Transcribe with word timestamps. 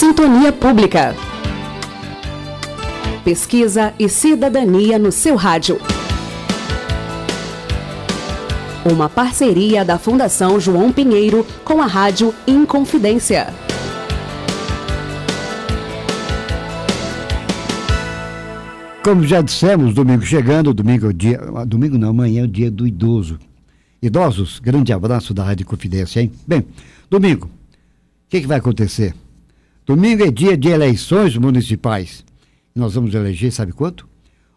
Sintonia 0.00 0.50
Pública. 0.50 1.14
Pesquisa 3.22 3.92
e 3.98 4.08
cidadania 4.08 4.98
no 4.98 5.12
seu 5.12 5.36
rádio. 5.36 5.78
Uma 8.90 9.10
parceria 9.10 9.84
da 9.84 9.98
Fundação 9.98 10.58
João 10.58 10.90
Pinheiro 10.90 11.46
com 11.62 11.82
a 11.82 11.86
Rádio 11.86 12.34
Inconfidência. 12.46 13.48
Como 19.04 19.22
já 19.24 19.42
dissemos, 19.42 19.92
domingo 19.92 20.22
chegando, 20.22 20.72
domingo 20.72 21.04
é 21.04 21.08
o 21.10 21.12
dia, 21.12 21.38
domingo 21.66 21.98
não, 21.98 22.08
amanhã 22.08 22.40
é 22.40 22.44
o 22.44 22.48
dia 22.48 22.70
do 22.70 22.86
idoso. 22.86 23.38
Idosos, 24.00 24.60
grande 24.60 24.94
abraço 24.94 25.34
da 25.34 25.44
Rádio 25.44 25.66
Confidência, 25.66 26.22
hein? 26.22 26.32
Bem, 26.46 26.64
domingo, 27.10 27.48
o 27.48 27.50
que, 28.30 28.40
que 28.40 28.46
vai 28.46 28.56
acontecer? 28.56 29.14
Domingo 29.90 30.22
é 30.22 30.30
dia 30.30 30.56
de 30.56 30.68
eleições 30.68 31.36
municipais. 31.36 32.24
Nós 32.72 32.94
vamos 32.94 33.12
eleger, 33.12 33.50
sabe 33.50 33.72
quanto? 33.72 34.08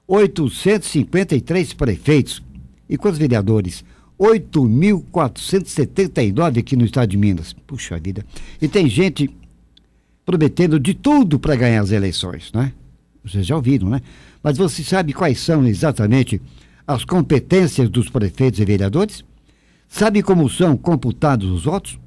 853 0.07 1.73
prefeitos. 1.73 2.43
E 2.87 2.95
quantos 2.97 3.17
vereadores? 3.17 3.83
8.479 4.19 6.59
aqui 6.59 6.75
no 6.75 6.85
estado 6.85 7.09
de 7.09 7.17
Minas. 7.17 7.51
Puxa 7.65 7.97
vida. 7.97 8.23
E 8.61 8.67
tem 8.67 8.87
gente 8.87 9.27
prometendo 10.23 10.79
de 10.79 10.93
tudo 10.93 11.39
para 11.39 11.55
ganhar 11.55 11.81
as 11.81 11.89
eleições, 11.89 12.51
né? 12.53 12.71
Vocês 13.23 13.43
já 13.43 13.55
ouviram, 13.55 13.89
né? 13.89 14.01
Mas 14.43 14.59
você 14.59 14.83
sabe 14.83 15.13
quais 15.13 15.39
são 15.39 15.65
exatamente 15.65 16.39
as 16.85 17.03
competências 17.03 17.89
dos 17.89 18.07
prefeitos 18.07 18.59
e 18.59 18.65
vereadores? 18.65 19.25
Sabe 19.87 20.21
como 20.21 20.47
são 20.47 20.77
computados 20.77 21.49
os 21.49 21.63
votos? 21.63 21.97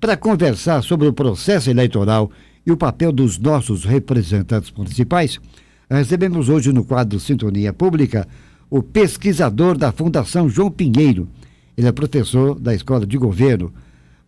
Para 0.00 0.16
conversar 0.16 0.80
sobre 0.84 1.08
o 1.08 1.12
processo 1.12 1.68
eleitoral 1.68 2.30
e 2.68 2.70
o 2.70 2.76
papel 2.76 3.10
dos 3.10 3.38
nossos 3.38 3.86
representantes 3.86 4.70
municipais, 4.76 5.40
recebemos 5.88 6.50
hoje 6.50 6.70
no 6.70 6.84
quadro 6.84 7.18
Sintonia 7.18 7.72
Pública 7.72 8.28
o 8.68 8.82
pesquisador 8.82 9.74
da 9.78 9.90
Fundação 9.90 10.50
João 10.50 10.70
Pinheiro. 10.70 11.26
Ele 11.74 11.88
é 11.88 11.92
professor 11.92 12.60
da 12.60 12.74
Escola 12.74 13.06
de 13.06 13.16
Governo. 13.16 13.72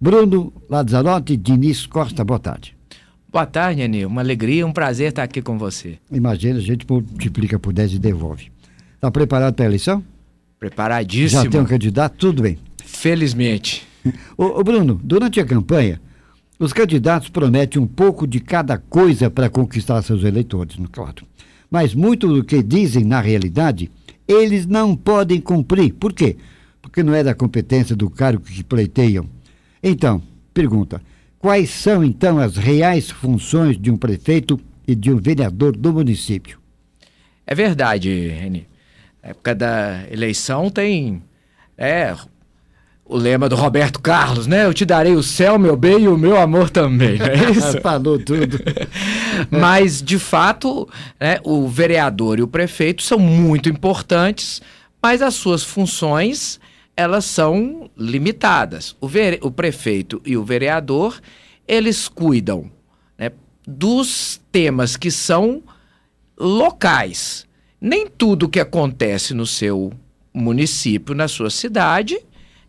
Bruno 0.00 0.50
Lazzarotti 0.70 1.36
Diniz 1.36 1.84
Costa, 1.84 2.24
boa 2.24 2.38
tarde. 2.38 2.74
Boa 3.30 3.44
tarde, 3.44 3.82
Anil. 3.82 4.08
Uma 4.08 4.22
alegria, 4.22 4.66
um 4.66 4.72
prazer 4.72 5.10
estar 5.10 5.22
aqui 5.22 5.42
com 5.42 5.58
você. 5.58 5.98
Imagina, 6.10 6.58
a 6.58 6.62
gente 6.62 6.86
multiplica 6.88 7.58
por 7.58 7.74
10 7.74 7.92
e 7.92 7.98
devolve. 7.98 8.50
Está 8.94 9.10
preparado 9.10 9.52
para 9.52 9.66
a 9.66 9.68
eleição? 9.68 10.02
Preparadíssimo. 10.58 11.44
Já 11.44 11.50
tem 11.50 11.60
um 11.60 11.66
candidato? 11.66 12.16
Tudo 12.16 12.42
bem. 12.42 12.56
Felizmente. 12.86 13.86
ô, 14.34 14.60
ô 14.60 14.64
Bruno, 14.64 14.98
durante 15.04 15.38
a 15.38 15.44
campanha, 15.44 16.00
os 16.60 16.74
candidatos 16.74 17.30
prometem 17.30 17.80
um 17.80 17.86
pouco 17.86 18.26
de 18.26 18.38
cada 18.38 18.76
coisa 18.76 19.30
para 19.30 19.48
conquistar 19.48 20.02
seus 20.02 20.22
eleitores, 20.22 20.76
claro. 20.92 21.26
Mas 21.70 21.94
muito 21.94 22.28
do 22.28 22.44
que 22.44 22.62
dizem 22.62 23.02
na 23.02 23.18
realidade, 23.18 23.90
eles 24.28 24.66
não 24.66 24.94
podem 24.94 25.40
cumprir. 25.40 25.94
Por 25.94 26.12
quê? 26.12 26.36
Porque 26.82 27.02
não 27.02 27.14
é 27.14 27.24
da 27.24 27.34
competência 27.34 27.96
do 27.96 28.10
cargo 28.10 28.42
que 28.42 28.62
pleiteiam. 28.62 29.26
Então, 29.82 30.22
pergunta: 30.52 31.00
quais 31.38 31.70
são 31.70 32.04
então 32.04 32.38
as 32.38 32.58
reais 32.58 33.08
funções 33.08 33.80
de 33.80 33.90
um 33.90 33.96
prefeito 33.96 34.60
e 34.86 34.94
de 34.94 35.10
um 35.10 35.16
vereador 35.16 35.74
do 35.74 35.94
município? 35.94 36.58
É 37.46 37.54
verdade, 37.54 38.28
Reni. 38.28 38.66
Na 39.22 39.30
época 39.30 39.54
da 39.54 40.04
eleição 40.10 40.68
tem 40.68 41.22
é, 41.78 42.14
o 43.10 43.16
lema 43.16 43.48
do 43.48 43.56
Roberto 43.56 44.00
Carlos, 44.00 44.46
né? 44.46 44.64
Eu 44.64 44.72
te 44.72 44.84
darei 44.84 45.14
o 45.14 45.22
céu, 45.22 45.58
meu 45.58 45.76
bem, 45.76 46.04
e 46.04 46.08
o 46.08 46.16
meu 46.16 46.36
amor 46.38 46.70
também, 46.70 47.18
não 47.18 47.26
é 47.26 47.34
isso? 47.50 47.80
Falou 47.80 48.18
tudo. 48.20 48.56
mas, 49.50 50.00
de 50.00 50.16
fato, 50.16 50.88
né, 51.18 51.40
o 51.42 51.66
vereador 51.66 52.38
e 52.38 52.42
o 52.42 52.46
prefeito 52.46 53.02
são 53.02 53.18
muito 53.18 53.68
importantes, 53.68 54.62
mas 55.02 55.22
as 55.22 55.34
suas 55.34 55.64
funções, 55.64 56.60
elas 56.96 57.24
são 57.24 57.90
limitadas. 57.98 58.94
O, 59.00 59.08
vere... 59.08 59.40
o 59.42 59.50
prefeito 59.50 60.22
e 60.24 60.36
o 60.36 60.44
vereador, 60.44 61.20
eles 61.66 62.06
cuidam 62.06 62.70
né, 63.18 63.32
dos 63.66 64.40
temas 64.52 64.96
que 64.96 65.10
são 65.10 65.64
locais. 66.38 67.44
Nem 67.80 68.06
tudo 68.06 68.48
que 68.48 68.60
acontece 68.60 69.34
no 69.34 69.46
seu 69.46 69.92
município, 70.32 71.12
na 71.12 71.26
sua 71.26 71.50
cidade, 71.50 72.16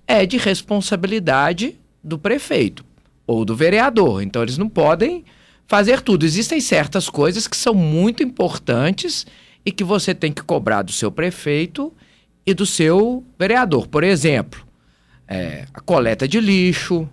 é 0.07 0.25
de 0.25 0.38
responsabilidade 0.38 1.79
do 2.03 2.17
prefeito 2.17 2.84
ou 3.25 3.45
do 3.45 3.56
vereador. 3.56 4.22
Então 4.22 4.41
eles 4.41 4.57
não 4.57 4.69
podem 4.69 5.23
fazer 5.67 6.01
tudo. 6.01 6.25
Existem 6.25 6.59
certas 6.59 7.09
coisas 7.09 7.47
que 7.47 7.56
são 7.56 7.73
muito 7.73 8.22
importantes 8.22 9.25
e 9.66 9.72
que 9.72 9.84
você 9.84 10.13
tem 10.13 10.31
que 10.31 10.44
cobrar 10.44 10.81
do 10.81 10.91
seu 10.91 11.12
prefeito 11.12 11.94
e 12.45 12.53
do 12.53 12.66
seu 12.66 13.23
vereador. 13.38 13.88
Por 13.88 14.03
exemplo, 14.03 14.66
é, 15.28 15.66
a 15.73 15.79
coleta 15.79 16.28
de 16.28 16.39
lixo, 16.39 17.07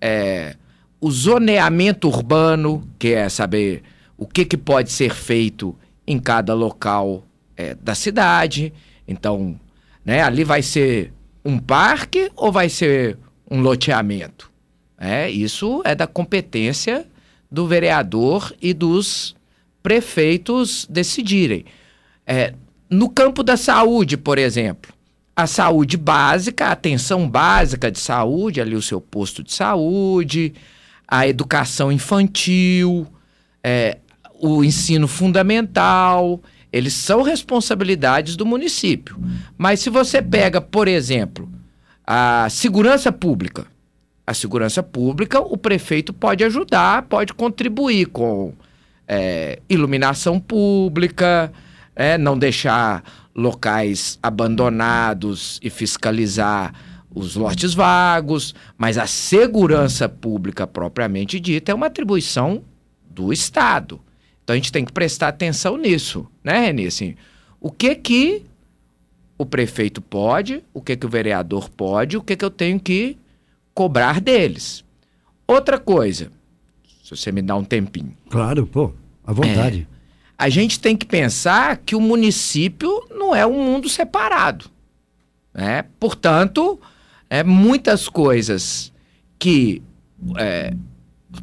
é, 0.00 0.54
o 1.00 1.10
zoneamento 1.10 2.08
urbano, 2.08 2.88
que 2.98 3.14
é 3.14 3.28
saber 3.28 3.82
o 4.16 4.26
que, 4.26 4.44
que 4.44 4.56
pode 4.56 4.92
ser 4.92 5.14
feito 5.14 5.76
em 6.06 6.18
cada 6.18 6.54
local 6.54 7.24
é, 7.56 7.74
da 7.74 7.94
cidade. 7.94 8.72
Então, 9.06 9.58
né, 10.04 10.22
ali 10.22 10.44
vai 10.44 10.62
ser 10.62 11.12
um 11.48 11.58
parque 11.58 12.30
ou 12.36 12.52
vai 12.52 12.68
ser 12.68 13.16
um 13.50 13.62
loteamento? 13.62 14.50
É, 15.00 15.30
isso 15.30 15.80
é 15.82 15.94
da 15.94 16.06
competência 16.06 17.06
do 17.50 17.66
vereador 17.66 18.54
e 18.60 18.74
dos 18.74 19.34
prefeitos 19.82 20.86
decidirem. 20.90 21.64
É, 22.26 22.52
no 22.90 23.08
campo 23.08 23.42
da 23.42 23.56
saúde, 23.56 24.18
por 24.18 24.36
exemplo, 24.36 24.92
a 25.34 25.46
saúde 25.46 25.96
básica, 25.96 26.66
a 26.66 26.72
atenção 26.72 27.26
básica 27.26 27.90
de 27.90 27.98
saúde, 27.98 28.60
ali 28.60 28.74
o 28.74 28.82
seu 28.82 29.00
posto 29.00 29.42
de 29.42 29.54
saúde, 29.54 30.52
a 31.06 31.26
educação 31.26 31.90
infantil, 31.90 33.06
é, 33.64 33.96
o 34.38 34.62
ensino 34.62 35.08
fundamental, 35.08 36.42
eles 36.72 36.94
são 36.94 37.22
responsabilidades 37.22 38.36
do 38.36 38.44
município. 38.44 39.18
Mas 39.56 39.80
se 39.80 39.90
você 39.90 40.20
pega, 40.20 40.60
por 40.60 40.86
exemplo, 40.86 41.50
a 42.06 42.48
segurança 42.50 43.10
pública, 43.10 43.66
a 44.26 44.34
segurança 44.34 44.82
pública, 44.82 45.40
o 45.40 45.56
prefeito 45.56 46.12
pode 46.12 46.44
ajudar, 46.44 47.02
pode 47.02 47.32
contribuir 47.32 48.06
com 48.06 48.52
é, 49.06 49.60
iluminação 49.68 50.38
pública, 50.38 51.50
é, 51.96 52.18
não 52.18 52.38
deixar 52.38 53.02
locais 53.34 54.18
abandonados 54.22 55.58
e 55.62 55.70
fiscalizar 55.70 56.74
os 57.14 57.36
lotes 57.36 57.72
vagos, 57.72 58.54
mas 58.76 58.98
a 58.98 59.06
segurança 59.06 60.08
pública 60.08 60.66
propriamente 60.66 61.40
dita 61.40 61.72
é 61.72 61.74
uma 61.74 61.86
atribuição 61.86 62.62
do 63.08 63.32
Estado. 63.32 64.00
Então 64.48 64.54
a 64.54 64.56
gente 64.56 64.72
tem 64.72 64.82
que 64.82 64.92
prestar 64.94 65.28
atenção 65.28 65.76
nisso, 65.76 66.26
né, 66.42 66.58
Reni? 66.60 66.86
Assim, 66.86 67.14
o 67.60 67.70
que 67.70 67.94
que 67.94 68.46
o 69.36 69.44
prefeito 69.44 70.00
pode, 70.00 70.64
o 70.72 70.80
que 70.80 70.96
que 70.96 71.04
o 71.04 71.08
vereador 71.08 71.68
pode, 71.68 72.16
o 72.16 72.22
que 72.22 72.34
que 72.34 72.42
eu 72.46 72.50
tenho 72.50 72.80
que 72.80 73.18
cobrar 73.74 74.22
deles. 74.22 74.82
Outra 75.46 75.78
coisa, 75.78 76.32
se 77.04 77.14
você 77.14 77.30
me 77.30 77.42
dá 77.42 77.54
um 77.56 77.62
tempinho. 77.62 78.16
Claro, 78.30 78.66
pô, 78.66 78.94
à 79.22 79.34
vontade. 79.34 79.86
É, 79.92 79.96
a 80.38 80.48
gente 80.48 80.80
tem 80.80 80.96
que 80.96 81.04
pensar 81.04 81.76
que 81.76 81.94
o 81.94 82.00
município 82.00 83.06
não 83.10 83.36
é 83.36 83.46
um 83.46 83.62
mundo 83.62 83.86
separado. 83.86 84.70
Né? 85.52 85.84
Portanto, 86.00 86.80
é, 87.28 87.44
muitas 87.44 88.08
coisas 88.08 88.94
que 89.38 89.82
é, 90.38 90.72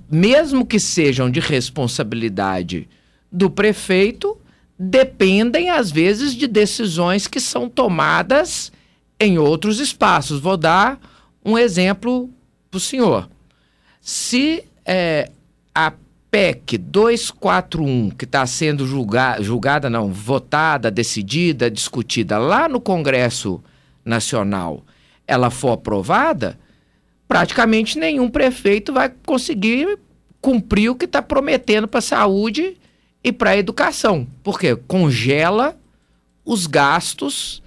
mesmo 0.10 0.66
que 0.66 0.80
sejam 0.80 1.30
de 1.30 1.40
responsabilidade 1.40 2.90
do 3.36 3.50
prefeito, 3.50 4.38
dependem, 4.80 5.70
às 5.70 5.92
vezes, 5.92 6.34
de 6.34 6.48
decisões 6.48 7.28
que 7.28 7.42
são 7.42 7.68
tomadas 7.68 8.72
em 9.20 9.38
outros 9.38 9.80
espaços. 9.80 10.40
Vou 10.40 10.56
dar 10.56 10.98
um 11.44 11.58
exemplo 11.58 12.30
para 12.72 12.78
o 12.78 12.82
senhor. 12.82 13.30
Se 14.00 14.64
é, 14.86 15.30
a 15.74 15.92
PEC 16.32 16.78
241, 16.78 18.12
que 18.12 18.24
está 18.24 18.46
sendo 18.46 18.88
julga, 18.88 19.42
julgada, 19.42 19.90
não, 19.90 20.14
votada, 20.14 20.90
decidida, 20.90 21.70
discutida 21.70 22.38
lá 22.38 22.70
no 22.70 22.80
Congresso 22.80 23.62
Nacional, 24.04 24.82
ela 25.28 25.50
for 25.50 25.74
aprovada, 25.74 26.58
praticamente 27.28 28.00
nenhum 28.00 28.30
prefeito 28.30 28.94
vai 28.94 29.12
conseguir 29.26 30.00
cumprir 30.40 30.90
o 30.90 30.96
que 30.96 31.06
está 31.06 31.22
prometendo 31.22 31.88
para 31.88 31.98
a 31.98 32.02
saúde 32.02 32.78
e 33.26 33.32
para 33.32 33.50
a 33.50 33.58
educação. 33.58 34.28
Porque 34.44 34.76
congela 34.76 35.76
os 36.46 36.68
gastos 36.68 37.64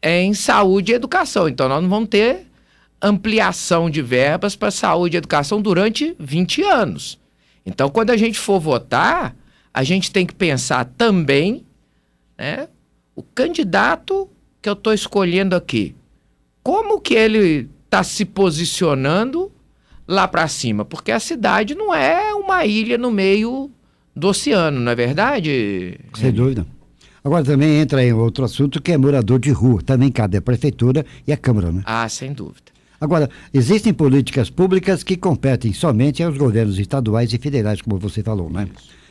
em 0.00 0.32
saúde 0.32 0.92
e 0.92 0.94
educação. 0.94 1.48
Então, 1.48 1.68
nós 1.68 1.82
não 1.82 1.90
vamos 1.90 2.08
ter 2.08 2.46
ampliação 3.02 3.90
de 3.90 4.00
verbas 4.00 4.54
para 4.54 4.70
saúde 4.70 5.16
e 5.16 5.18
educação 5.18 5.60
durante 5.60 6.14
20 6.16 6.62
anos. 6.62 7.18
Então, 7.66 7.90
quando 7.90 8.10
a 8.10 8.16
gente 8.16 8.38
for 8.38 8.60
votar, 8.60 9.34
a 9.74 9.82
gente 9.82 10.12
tem 10.12 10.24
que 10.24 10.34
pensar 10.34 10.84
também, 10.96 11.66
né, 12.38 12.68
o 13.16 13.22
candidato 13.22 14.30
que 14.62 14.68
eu 14.68 14.74
estou 14.74 14.94
escolhendo 14.94 15.56
aqui, 15.56 15.94
como 16.62 17.00
que 17.00 17.14
ele 17.14 17.68
está 17.84 18.04
se 18.04 18.24
posicionando 18.24 19.50
lá 20.06 20.28
para 20.28 20.46
cima? 20.46 20.84
Porque 20.84 21.10
a 21.10 21.18
cidade 21.18 21.74
não 21.74 21.92
é 21.92 22.32
uma 22.32 22.64
ilha 22.64 22.96
no 22.96 23.10
meio 23.10 23.72
do 24.18 24.28
oceano, 24.28 24.80
não 24.80 24.92
é 24.92 24.94
verdade? 24.94 25.98
Sem 26.14 26.32
dúvida. 26.32 26.66
Agora 27.22 27.44
também 27.44 27.80
entra 27.80 28.04
em 28.04 28.12
outro 28.12 28.44
assunto 28.44 28.80
que 28.80 28.92
é 28.92 28.98
morador 28.98 29.38
de 29.38 29.50
rua. 29.50 29.82
Também 29.82 30.10
cabe 30.10 30.36
à 30.36 30.42
prefeitura 30.42 31.04
e 31.26 31.32
à 31.32 31.36
Câmara, 31.36 31.70
né? 31.70 31.82
Ah, 31.84 32.08
sem 32.08 32.32
dúvida. 32.32 32.72
Agora, 33.00 33.30
existem 33.54 33.92
políticas 33.92 34.50
públicas 34.50 35.02
que 35.02 35.16
competem 35.16 35.72
somente 35.72 36.22
aos 36.22 36.36
governos 36.36 36.78
estaduais 36.78 37.32
e 37.32 37.38
federais, 37.38 37.80
como 37.80 37.98
você 37.98 38.22
falou, 38.22 38.50
né? 38.50 38.68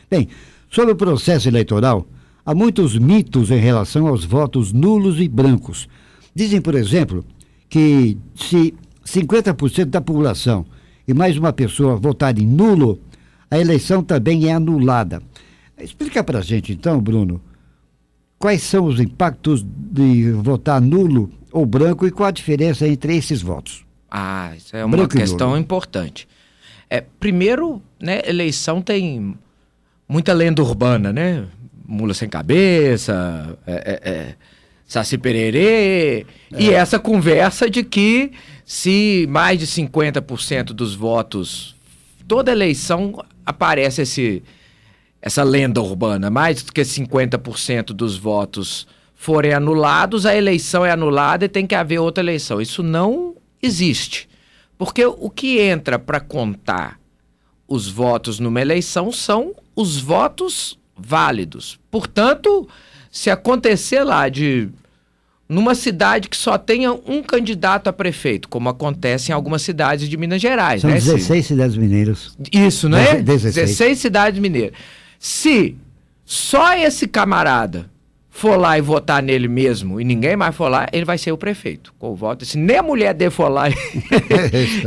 Bem, 0.09 0.27
sobre 0.69 0.93
o 0.93 0.95
processo 0.95 1.47
eleitoral, 1.47 2.05
há 2.45 2.53
muitos 2.53 2.97
mitos 2.97 3.49
em 3.49 3.59
relação 3.59 4.07
aos 4.07 4.25
votos 4.25 4.73
nulos 4.73 5.21
e 5.21 5.27
brancos. 5.27 5.87
Dizem, 6.35 6.59
por 6.59 6.75
exemplo, 6.75 7.23
que 7.69 8.17
se 8.35 8.73
50% 9.05 9.85
da 9.85 10.01
população 10.01 10.65
e 11.07 11.13
mais 11.13 11.37
uma 11.37 11.53
pessoa 11.53 11.95
votarem 11.95 12.45
nulo, 12.45 12.99
a 13.49 13.57
eleição 13.57 14.03
também 14.03 14.49
é 14.49 14.53
anulada. 14.53 15.21
Explica 15.79 16.23
para 16.23 16.39
a 16.39 16.41
gente, 16.41 16.73
então, 16.73 16.99
Bruno, 16.99 17.41
quais 18.39 18.63
são 18.63 18.85
os 18.85 18.99
impactos 18.99 19.63
de 19.63 20.31
votar 20.31 20.81
nulo 20.81 21.31
ou 21.51 21.65
branco 21.65 22.05
e 22.05 22.11
qual 22.11 22.27
a 22.27 22.31
diferença 22.31 22.87
entre 22.87 23.15
esses 23.15 23.41
votos? 23.41 23.85
Ah, 24.09 24.53
isso 24.55 24.75
é 24.75 24.83
uma 24.83 24.97
branco 24.97 25.15
questão 25.15 25.57
importante. 25.57 26.27
É, 26.89 27.01
primeiro, 27.19 27.81
né, 27.99 28.21
eleição 28.25 28.81
tem 28.81 29.35
muita 30.07 30.33
lenda 30.33 30.61
urbana, 30.61 31.11
né? 31.11 31.45
Mula 31.85 32.13
sem 32.13 32.27
cabeça, 32.27 33.57
é, 33.65 33.73
é, 33.73 34.11
é, 34.11 34.35
Saci 34.85 35.17
Pererê, 35.17 36.25
e 36.57 36.69
é. 36.69 36.73
essa 36.73 36.99
conversa 36.99 37.69
de 37.69 37.83
que 37.83 38.31
se 38.65 39.25
mais 39.29 39.59
de 39.59 39.67
50% 39.67 40.65
dos 40.67 40.95
votos, 40.95 41.75
toda 42.27 42.51
eleição 42.51 43.23
aparece 43.47 44.01
esse, 44.01 44.43
essa 45.21 45.41
lenda 45.41 45.81
urbana, 45.81 46.29
mais 46.29 46.61
do 46.61 46.73
que 46.73 46.81
50% 46.81 47.85
dos 47.87 48.17
votos 48.17 48.85
forem 49.15 49.53
anulados, 49.53 50.25
a 50.25 50.35
eleição 50.35 50.85
é 50.85 50.91
anulada 50.91 51.45
e 51.45 51.49
tem 51.49 51.65
que 51.65 51.73
haver 51.73 51.99
outra 51.99 52.21
eleição. 52.21 52.61
Isso 52.61 52.83
não 52.83 53.35
existe. 53.63 54.29
Porque 54.77 55.05
o 55.05 55.29
que 55.29 55.59
entra 55.59 55.97
para 55.97 56.19
contar 56.19 56.99
os 57.67 57.89
votos 57.89 58.39
numa 58.39 58.61
eleição 58.61 59.11
são 59.11 59.55
os 59.75 59.97
votos 59.97 60.77
válidos. 60.95 61.79
Portanto, 61.89 62.67
se 63.09 63.29
acontecer 63.29 64.03
lá 64.03 64.29
de 64.29 64.69
numa 65.47 65.73
cidade 65.75 66.27
que 66.27 66.35
só 66.35 66.57
tenha 66.57 66.91
um 66.91 67.23
candidato 67.23 67.87
a 67.87 67.93
prefeito, 67.93 68.49
como 68.49 68.67
acontece 68.67 69.31
em 69.31 69.33
algumas 69.33 69.61
cidades 69.61 70.09
de 70.09 70.17
Minas 70.17 70.41
Gerais. 70.41 70.81
São 70.81 70.89
né? 70.89 70.97
16 70.97 71.25
Se... 71.45 71.47
cidades 71.47 71.77
mineiras. 71.77 72.35
Isso, 72.51 72.89
não 72.89 72.97
é? 72.97 73.21
16. 73.21 73.55
16 73.55 73.99
cidades 73.99 74.39
mineiras. 74.39 74.77
Se 75.19 75.75
só 76.25 76.75
esse 76.75 77.07
camarada 77.07 77.89
for 78.29 78.55
lá 78.55 78.77
e 78.77 78.81
votar 78.81 79.23
nele 79.23 79.47
mesmo 79.47 79.99
e 79.99 80.03
ninguém 80.03 80.35
mais 80.35 80.55
for 80.55 80.67
lá, 80.67 80.87
ele 80.91 81.05
vai 81.05 81.17
ser 81.17 81.31
o 81.31 81.37
prefeito. 81.37 81.93
Com 81.97 82.11
o 82.11 82.15
voto. 82.15 82.45
Se 82.45 82.57
nem 82.57 82.77
a 82.77 82.83
mulher 82.83 83.13
dele 83.13 83.31
for 83.31 83.47
lá 83.47 83.69
e, 83.71 83.73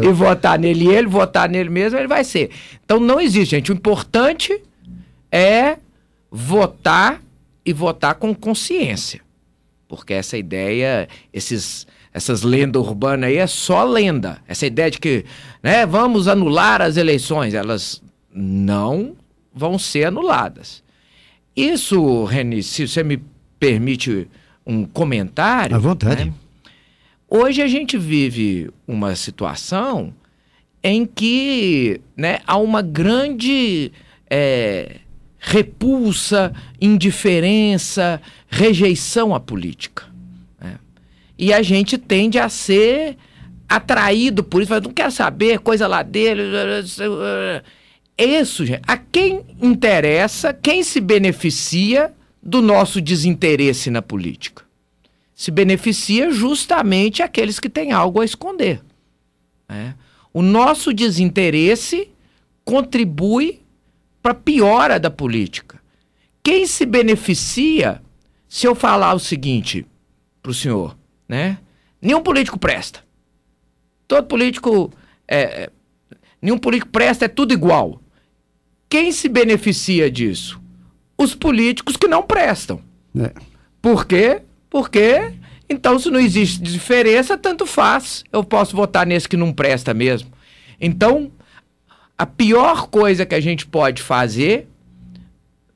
e 0.01 0.13
votar 0.13 0.59
nele 0.59 0.85
e 0.85 0.89
ele 0.89 1.09
votar 1.09 1.49
nele 1.49 1.71
mesmo, 1.71 1.99
ele 1.99 2.07
vai 2.07 2.23
ser. 2.23 2.51
Então 2.85 3.01
não 3.01 3.21
existe, 3.21 3.53
gente. 3.53 3.73
O 3.73 3.75
importante 3.75 4.61
é 5.33 5.79
votar 6.31 7.21
e 7.65 7.73
votar 7.73 8.15
com 8.15 8.35
consciência. 8.35 9.21
Porque 9.91 10.15
essa 10.15 10.39
ideia, 10.39 11.09
esses, 11.33 11.85
essas 12.15 12.43
lendas 12.43 12.81
urbanas 12.81 13.29
aí 13.29 13.39
é 13.39 13.47
só 13.49 13.83
lenda. 13.83 14.39
Essa 14.47 14.65
ideia 14.65 14.89
de 14.89 15.01
que 15.01 15.25
né, 15.61 15.85
vamos 15.85 16.29
anular 16.29 16.81
as 16.81 16.97
eleições, 16.97 17.55
elas 17.55 18.01
não 18.33 19.17
vão 19.53 19.77
ser 19.81 20.05
anuladas. 20.05 20.81
Isso, 21.57 22.25
Reni, 22.25 22.63
se 22.63 22.87
você 22.87 23.03
me 23.03 23.21
permite 23.59 24.29
um 24.65 24.85
comentário. 24.85 25.75
À 25.75 25.79
vontade. 25.81 26.27
Né, 26.27 26.33
hoje 27.29 27.61
a 27.61 27.67
gente 27.67 27.99
vive 27.99 28.71
uma 28.87 29.17
situação 29.17 30.15
em 30.85 31.05
que 31.05 32.01
né, 32.17 32.39
há 32.47 32.57
uma 32.57 32.81
grande 32.81 33.91
é, 34.31 35.01
repulsa, 35.41 36.53
indiferença, 36.79 38.21
rejeição 38.47 39.35
à 39.35 39.41
política. 39.41 40.05
Né? 40.61 40.79
E 41.39 41.53
a 41.53 41.63
gente 41.63 41.97
tende 41.97 42.39
a 42.39 42.49
ser 42.51 43.17
atraído 43.67 44.45
por 44.45 44.63
isso, 44.63 44.79
não 44.81 44.93
quero 44.93 45.11
saber, 45.11 45.61
coisa 45.61 45.87
lá 45.87 46.03
dele. 46.03 46.43
Isso, 48.19 48.67
gente. 48.67 48.83
A 48.87 48.99
quem 48.99 49.47
interessa, 49.63 50.53
quem 50.53 50.83
se 50.83 51.01
beneficia 51.01 52.13
do 52.43 52.61
nosso 52.61 53.01
desinteresse 53.01 53.91
na 53.91 54.03
política? 54.03 54.63
Se 55.35 55.51
beneficia 55.51 56.31
justamente 56.31 57.23
aqueles 57.23 57.59
que 57.59 57.71
têm 57.71 57.93
algo 57.93 58.21
a 58.21 58.25
esconder. 58.27 58.83
Né? 59.67 59.95
O 60.35 60.43
nosso 60.43 60.93
desinteresse 60.93 62.11
contribui 62.63 63.60
para 64.23 64.35
piora 64.35 64.99
da 64.99 65.11
política. 65.11 65.81
Quem 66.43 66.67
se 66.67 66.87
beneficia 66.87 68.01
se 68.49 68.67
eu 68.67 68.75
falar 68.75 69.15
o 69.15 69.19
seguinte 69.21 69.87
para 70.43 70.51
o 70.51 70.55
senhor, 70.55 70.97
né? 71.29 71.59
Nenhum 72.01 72.23
político 72.23 72.59
presta. 72.59 73.05
Todo 74.09 74.27
político 74.27 74.93
é, 75.29 75.41
é, 75.43 75.71
nenhum 76.41 76.59
político 76.59 76.91
presta, 76.91 77.27
é 77.27 77.29
tudo 77.29 77.53
igual. 77.53 78.01
Quem 78.89 79.13
se 79.13 79.29
beneficia 79.29 80.11
disso? 80.11 80.61
Os 81.17 81.35
políticos 81.35 81.97
que 81.97 82.09
não 82.09 82.23
prestam. 82.23 82.83
É. 83.17 83.33
Por 83.81 84.07
quê? 84.07 84.43
Porque 84.69 85.33
então 85.69 85.99
se 85.99 86.11
não 86.11 86.19
existe 86.19 86.61
diferença, 86.61 87.39
tanto 87.39 87.67
faz. 87.67 88.25
Eu 88.33 88.43
posso 88.43 88.75
votar 88.75 89.07
nesse 89.07 89.29
que 89.29 89.37
não 89.37 89.53
presta 89.53 89.95
mesmo. 89.95 90.33
Então, 90.81 91.31
a 92.21 92.27
pior 92.27 92.89
coisa 92.89 93.25
que 93.25 93.35
a 93.35 93.41
gente 93.41 93.65
pode 93.67 94.03
fazer 94.03 94.69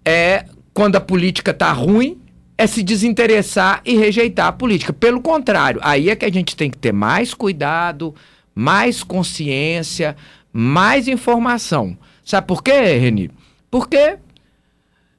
é, 0.04 0.44
quando 0.74 0.96
a 0.96 1.00
política 1.00 1.52
está 1.52 1.72
ruim, 1.72 2.20
é 2.58 2.66
se 2.66 2.82
desinteressar 2.82 3.80
e 3.82 3.96
rejeitar 3.96 4.48
a 4.48 4.52
política. 4.52 4.92
Pelo 4.92 5.22
contrário, 5.22 5.80
aí 5.82 6.10
é 6.10 6.14
que 6.14 6.26
a 6.26 6.30
gente 6.30 6.54
tem 6.54 6.70
que 6.70 6.76
ter 6.76 6.92
mais 6.92 7.32
cuidado, 7.32 8.14
mais 8.54 9.02
consciência, 9.02 10.14
mais 10.52 11.08
informação. 11.08 11.96
Sabe 12.22 12.46
por 12.46 12.62
quê, 12.62 12.98
Reni? 12.98 13.30
Porque, 13.70 14.18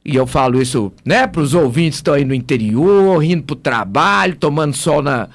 e 0.05 0.15
eu 0.15 0.27
falo 0.27 0.61
isso 0.61 0.93
né, 1.03 1.25
para 1.25 1.41
os 1.41 1.55
ouvintes 1.55 1.97
que 1.97 2.01
estão 2.01 2.13
aí 2.13 2.23
no 2.23 2.35
interior, 2.35 3.23
indo 3.23 3.41
para 3.41 3.53
o 3.53 3.57
trabalho, 3.57 4.35
tomando 4.35 4.75
sol 4.75 5.01
na, 5.01 5.27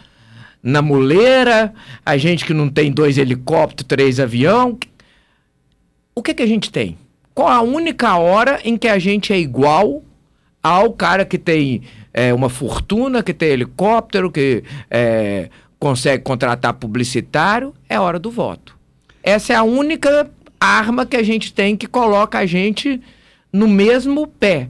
na 0.63 0.81
muleira, 0.81 1.75
a 2.07 2.17
gente 2.17 2.45
que 2.45 2.55
não 2.55 2.69
tem 2.69 2.93
dois 2.93 3.19
helicópteros, 3.19 3.89
três 3.89 4.21
avião, 4.21 4.79
o 6.21 6.23
que, 6.23 6.35
que 6.35 6.43
a 6.43 6.47
gente 6.47 6.71
tem? 6.71 6.99
Qual 7.35 7.49
a 7.49 7.63
única 7.63 8.15
hora 8.19 8.61
em 8.63 8.77
que 8.77 8.87
a 8.87 8.99
gente 8.99 9.33
é 9.33 9.39
igual 9.39 10.03
ao 10.63 10.93
cara 10.93 11.25
que 11.25 11.39
tem 11.39 11.81
é, 12.13 12.35
uma 12.35 12.51
fortuna, 12.51 13.23
que 13.23 13.33
tem 13.33 13.49
helicóptero, 13.49 14.31
que 14.31 14.63
é, 14.91 15.49
consegue 15.79 16.23
contratar 16.23 16.75
publicitário? 16.75 17.75
É 17.89 17.99
hora 17.99 18.19
do 18.19 18.31
voto. 18.31 18.77
Essa 19.23 19.55
é 19.55 19.57
a 19.57 19.63
única 19.63 20.31
arma 20.61 21.07
que 21.07 21.17
a 21.17 21.23
gente 21.23 21.55
tem 21.55 21.75
que 21.75 21.87
coloca 21.87 22.39
a 22.39 22.45
gente 22.45 23.01
no 23.51 23.67
mesmo 23.67 24.27
pé. 24.27 24.69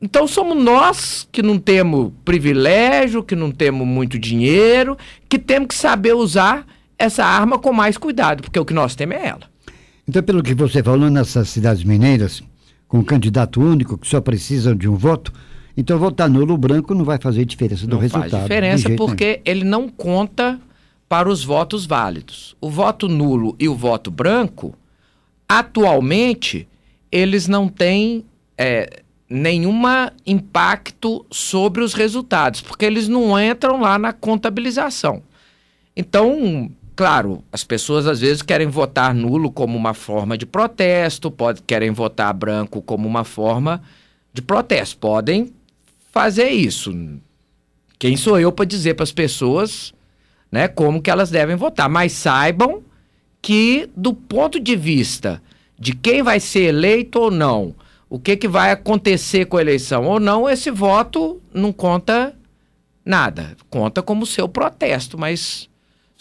Então 0.00 0.26
somos 0.26 0.60
nós 0.60 1.28
que 1.30 1.42
não 1.42 1.60
temos 1.60 2.10
privilégio, 2.24 3.22
que 3.22 3.36
não 3.36 3.52
temos 3.52 3.86
muito 3.86 4.18
dinheiro, 4.18 4.98
que 5.28 5.38
temos 5.38 5.68
que 5.68 5.74
saber 5.76 6.14
usar 6.14 6.66
essa 6.98 7.24
arma 7.24 7.56
com 7.56 7.72
mais 7.72 7.96
cuidado, 7.96 8.42
porque 8.42 8.58
o 8.58 8.64
que 8.64 8.74
nós 8.74 8.96
temos 8.96 9.14
é 9.14 9.28
ela. 9.28 9.51
Então, 10.06 10.22
pelo 10.22 10.42
que 10.42 10.54
você 10.54 10.82
falou, 10.82 11.08
nessas 11.10 11.48
cidades 11.48 11.84
mineiras, 11.84 12.42
com 12.88 12.98
um 12.98 13.04
candidato 13.04 13.60
único, 13.60 13.96
que 13.96 14.06
só 14.06 14.20
precisam 14.20 14.74
de 14.74 14.88
um 14.88 14.96
voto, 14.96 15.32
então 15.76 15.98
votar 15.98 16.28
nulo 16.28 16.52
ou 16.52 16.58
branco 16.58 16.94
não 16.94 17.04
vai 17.04 17.18
fazer 17.18 17.44
diferença 17.44 17.84
no 17.84 17.94
não 17.94 17.98
resultado. 17.98 18.30
Faz 18.30 18.42
diferença 18.42 18.90
porque 18.90 19.24
nenhum. 19.24 19.42
ele 19.46 19.64
não 19.64 19.88
conta 19.88 20.60
para 21.08 21.28
os 21.28 21.44
votos 21.44 21.86
válidos. 21.86 22.56
O 22.60 22.70
voto 22.70 23.08
nulo 23.08 23.54
e 23.58 23.68
o 23.68 23.74
voto 23.74 24.10
branco, 24.10 24.74
atualmente, 25.48 26.68
eles 27.10 27.46
não 27.46 27.68
têm 27.68 28.24
é, 28.58 29.02
nenhum 29.28 29.82
impacto 30.26 31.24
sobre 31.30 31.82
os 31.82 31.94
resultados, 31.94 32.60
porque 32.60 32.84
eles 32.84 33.08
não 33.08 33.40
entram 33.40 33.80
lá 33.80 33.98
na 33.98 34.12
contabilização. 34.12 35.22
Então, 35.96 36.70
claro, 37.02 37.42
as 37.50 37.64
pessoas 37.64 38.06
às 38.06 38.20
vezes 38.20 38.42
querem 38.42 38.68
votar 38.68 39.12
nulo 39.12 39.50
como 39.50 39.76
uma 39.76 39.92
forma 39.92 40.38
de 40.38 40.46
protesto, 40.46 41.32
pode, 41.32 41.60
querem 41.62 41.90
votar 41.90 42.32
branco 42.32 42.80
como 42.80 43.08
uma 43.08 43.24
forma 43.24 43.82
de 44.32 44.40
protesto. 44.40 44.98
Podem 44.98 45.52
fazer 46.12 46.50
isso. 46.50 46.94
Quem 47.98 48.16
sou 48.16 48.38
eu 48.38 48.52
para 48.52 48.64
dizer 48.66 48.94
para 48.94 49.02
as 49.02 49.10
pessoas 49.10 49.92
né, 50.48 50.68
como 50.68 51.02
que 51.02 51.10
elas 51.10 51.28
devem 51.28 51.56
votar? 51.56 51.88
Mas 51.88 52.12
saibam 52.12 52.84
que, 53.42 53.90
do 53.96 54.14
ponto 54.14 54.60
de 54.60 54.76
vista 54.76 55.42
de 55.76 55.92
quem 55.92 56.22
vai 56.22 56.38
ser 56.38 56.68
eleito 56.68 57.18
ou 57.18 57.32
não, 57.32 57.74
o 58.08 58.16
que, 58.16 58.36
que 58.36 58.46
vai 58.46 58.70
acontecer 58.70 59.46
com 59.46 59.56
a 59.56 59.60
eleição 59.60 60.06
ou 60.06 60.20
não, 60.20 60.48
esse 60.48 60.70
voto 60.70 61.42
não 61.52 61.72
conta 61.72 62.32
nada. 63.04 63.56
Conta 63.68 64.00
como 64.00 64.24
seu 64.24 64.48
protesto, 64.48 65.18
mas 65.18 65.68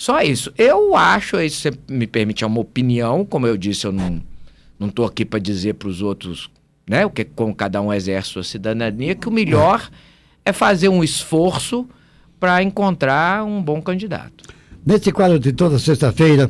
só 0.02 0.20
isso. 0.20 0.52
Eu 0.58 0.96
acho, 0.96 1.40
isso 1.40 1.62
você 1.62 1.72
me 1.88 2.08
permite, 2.08 2.44
é 2.44 2.48
uma 2.48 2.60
opinião, 2.60 3.24
como 3.24 3.46
eu 3.46 3.56
disse, 3.56 3.86
eu 3.86 3.92
não 3.92 4.20
não 4.80 4.88
estou 4.88 5.06
aqui 5.06 5.24
para 5.24 5.38
dizer 5.38 5.76
para 5.76 5.88
os 5.88 6.02
outros, 6.02 6.50
né, 6.90 7.06
o 7.06 7.12
que 7.12 7.24
como 7.24 7.54
cada 7.54 7.80
um 7.80 7.94
exerce 7.94 8.30
sua 8.30 8.44
cidadania, 8.44 9.14
que 9.14 9.28
o 9.28 9.32
melhor 9.32 9.92
é 10.44 10.52
fazer 10.52 10.90
um 10.90 11.04
esforço 11.04 11.88
para 12.40 12.64
encontrar 12.64 13.44
um 13.44 13.62
bom 13.62 13.80
candidato. 13.80 14.44
Nesse 14.84 15.12
quadro 15.12 15.38
de 15.38 15.54
toda 15.54 15.78
sexta-feira, 15.78 16.50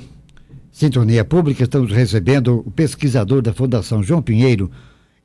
Sintonia 0.72 1.26
Pública, 1.26 1.64
estamos 1.64 1.92
recebendo 1.92 2.64
o 2.66 2.72
pesquisador 2.72 3.42
da 3.42 3.54
Fundação 3.54 4.02
João 4.02 4.22
Pinheiro 4.22 4.72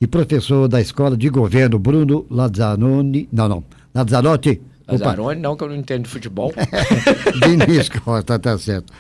e 0.00 0.06
professor 0.09 0.66
da 0.66 0.80
Escola 0.80 1.16
de 1.16 1.28
Governo 1.28 1.78
Bruno 1.78 2.26
Lazzaroni, 2.28 3.28
não, 3.33 3.49
não, 3.49 3.64
Lazzarotti. 3.95 4.61
Lazzaroni 4.88 5.40
não, 5.40 5.56
que 5.56 5.64
eu 5.64 5.68
não 5.68 5.76
entendo 5.76 6.04
de 6.04 6.10
futebol. 6.10 6.52
Diniz 7.42 7.88
Costa, 7.88 8.38
tá 8.38 8.56
certo. 8.56 8.92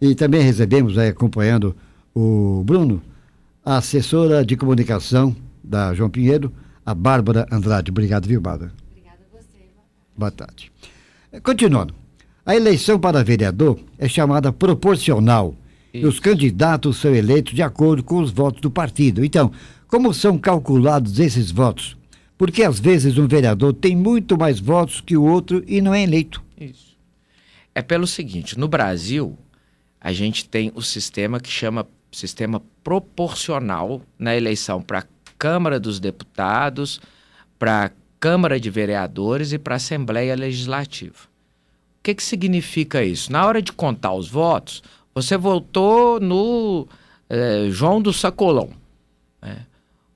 E 0.00 0.14
também 0.14 0.40
recebemos, 0.40 0.96
aí, 0.96 1.08
acompanhando 1.08 1.76
o 2.14 2.62
Bruno, 2.64 3.02
a 3.64 3.76
assessora 3.76 4.44
de 4.44 4.56
comunicação 4.56 5.36
da 5.62 5.92
João 5.94 6.08
Pinheiro, 6.08 6.52
a 6.84 6.94
Bárbara 6.94 7.46
Andrade. 7.52 7.90
Obrigado, 7.90 8.26
viu, 8.26 8.40
Bárbara? 8.40 8.72
Obrigada 8.90 9.18
a 9.30 9.36
você. 9.36 9.58
Boa 10.16 10.30
tarde. 10.30 10.72
Continuando. 11.42 11.94
A 12.44 12.56
eleição 12.56 12.98
para 12.98 13.22
vereador 13.22 13.78
é 13.98 14.08
chamada 14.08 14.50
proporcional 14.52 15.54
Isso. 15.92 16.04
e 16.04 16.08
os 16.08 16.18
candidatos 16.18 16.96
são 16.96 17.14
eleitos 17.14 17.54
de 17.54 17.62
acordo 17.62 18.02
com 18.02 18.20
os 18.20 18.30
votos 18.30 18.60
do 18.60 18.70
partido. 18.70 19.24
Então, 19.24 19.52
como 19.86 20.12
são 20.14 20.38
calculados 20.38 21.20
esses 21.20 21.50
votos? 21.50 21.96
Porque 22.40 22.62
às 22.62 22.80
vezes 22.80 23.18
um 23.18 23.28
vereador 23.28 23.74
tem 23.74 23.94
muito 23.94 24.38
mais 24.38 24.58
votos 24.58 25.02
que 25.02 25.14
o 25.14 25.22
outro 25.22 25.62
e 25.66 25.82
não 25.82 25.92
é 25.92 26.02
eleito. 26.02 26.42
Isso. 26.58 26.96
É 27.74 27.82
pelo 27.82 28.06
seguinte: 28.06 28.58
no 28.58 28.66
Brasil, 28.66 29.36
a 30.00 30.10
gente 30.10 30.48
tem 30.48 30.72
o 30.74 30.80
sistema 30.80 31.38
que 31.38 31.50
chama 31.50 31.86
sistema 32.10 32.62
proporcional 32.82 34.00
na 34.18 34.34
eleição 34.34 34.80
para 34.80 35.00
a 35.00 35.04
Câmara 35.36 35.78
dos 35.78 36.00
Deputados, 36.00 36.98
para 37.58 37.84
a 37.84 37.90
Câmara 38.18 38.58
de 38.58 38.70
Vereadores 38.70 39.52
e 39.52 39.58
para 39.58 39.74
a 39.74 39.76
Assembleia 39.76 40.34
Legislativa. 40.34 41.26
O 41.98 42.02
que, 42.02 42.14
que 42.14 42.22
significa 42.22 43.04
isso? 43.04 43.30
Na 43.30 43.44
hora 43.44 43.60
de 43.60 43.70
contar 43.70 44.14
os 44.14 44.30
votos, 44.30 44.82
você 45.14 45.36
votou 45.36 46.18
no 46.18 46.88
é, 47.28 47.66
João 47.68 48.00
do 48.00 48.14
Sacolão. 48.14 48.70
Né? 49.42 49.66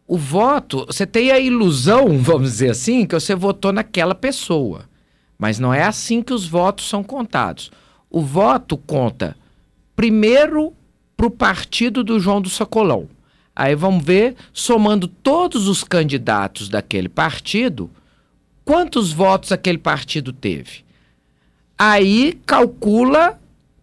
O 0.07 0.19
voto, 0.19 0.87
você 0.87 1.07
tem 1.07 1.31
a 1.31 1.39
ilusão, 1.39 2.17
vamos 2.19 2.51
dizer 2.53 2.71
assim, 2.71 3.07
que 3.07 3.15
você 3.15 3.35
votou 3.35 3.73
naquela 3.73 4.15
pessoa. 4.15 4.89
Mas 5.39 5.59
não 5.59 5.73
é 5.73 5.83
assim 5.83 6.23
que 6.23 6.33
os 6.33 6.47
votos 6.47 6.89
são 6.89 7.03
contados. 7.03 7.71
O 8.11 8.21
voto 8.21 8.77
conta 8.77 9.37
primeiro 9.97 10.73
para 11.17 11.27
o 11.27 11.31
partido 11.31 12.05
do 12.05 12.19
João 12.21 12.41
do 12.41 12.49
Sacolão. 12.49 13.09
Aí 13.57 13.75
vamos 13.75 14.05
ver, 14.05 14.35
somando 14.53 15.07
todos 15.07 15.69
os 15.69 15.85
candidatos 15.85 16.69
daquele 16.69 17.09
partido, 17.09 17.89
quantos 18.65 19.13
votos 19.13 19.53
aquele 19.53 19.79
partido 19.79 20.33
teve. 20.33 20.85
Aí 21.79 22.39
calcula 22.45 23.39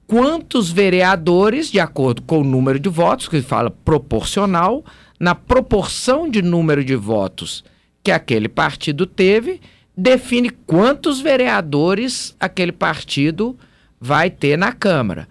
quantos 0.07 0.69
vereadores, 0.69 1.71
de 1.71 1.79
acordo 1.79 2.21
com 2.23 2.41
o 2.41 2.43
número 2.43 2.79
de 2.79 2.89
votos, 2.89 3.29
que 3.29 3.41
fala 3.41 3.71
proporcional, 3.71 4.83
na 5.21 5.35
proporção 5.35 6.27
de 6.27 6.41
número 6.41 6.83
de 6.83 6.95
votos 6.95 7.63
que 8.03 8.09
aquele 8.09 8.49
partido 8.49 9.05
teve, 9.05 9.61
define 9.95 10.49
quantos 10.49 11.21
vereadores 11.21 12.35
aquele 12.39 12.71
partido 12.71 13.55
vai 13.99 14.31
ter 14.31 14.57
na 14.57 14.71
Câmara. 14.73 15.27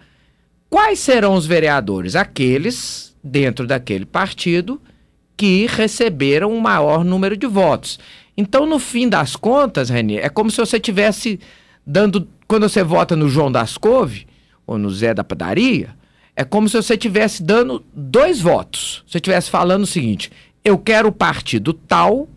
Quais 0.69 1.01
serão 1.01 1.35
os 1.35 1.45
vereadores? 1.45 2.15
Aqueles 2.15 3.17
dentro 3.21 3.67
daquele 3.67 4.07
partido 4.07 4.81
que 5.37 5.67
receberam 5.67 6.57
o 6.57 6.61
maior 6.61 7.05
número 7.05 7.37
de 7.37 7.49
votos. 7.49 7.99
Então, 8.37 8.67
no 8.67 8.79
fim 8.79 9.09
das 9.09 9.35
contas, 9.35 9.91
Reni, 9.91 10.19
é 10.19 10.29
como 10.29 10.53
se 10.53 10.59
você 10.59 10.79
tivesse 10.79 11.41
dando 11.85 12.29
quando 12.47 12.69
você 12.69 12.85
vota 12.85 13.17
no 13.17 13.29
João 13.29 13.51
das 13.51 13.77
Couve 13.77 14.29
ou 14.65 14.79
no 14.79 14.89
Zé 14.89 15.13
da 15.13 15.25
Padaria, 15.25 15.99
é 16.41 16.45
como 16.45 16.71
se 16.71 16.75
você 16.75 16.95
estivesse 16.95 17.43
dando 17.43 17.85
dois 17.93 18.41
votos. 18.41 19.05
Você 19.07 19.19
estivesse 19.19 19.51
falando 19.51 19.83
o 19.83 19.87
seguinte: 19.87 20.33
eu 20.65 20.79
quero 20.79 21.09
o 21.09 21.13
partido 21.13 21.75
tal 21.75 22.31